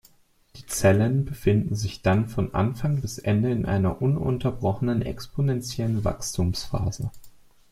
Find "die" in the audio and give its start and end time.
0.55-0.65